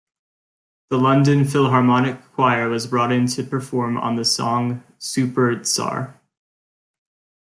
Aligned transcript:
The 0.89 0.97
London 0.97 1.45
Philharmonic 1.45 2.19
Choir 2.33 2.67
was 2.69 2.87
brought 2.87 3.11
in 3.11 3.27
to 3.27 3.43
perform 3.43 3.99
on 3.99 4.15
the 4.15 4.25
song 4.25 4.81
"Supertzar". 4.99 6.15